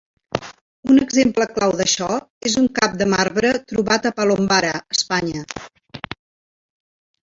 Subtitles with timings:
[0.93, 2.09] Un exemple clau d'això
[2.51, 5.49] és un cap de marbre trobat a Palombara, Espanya.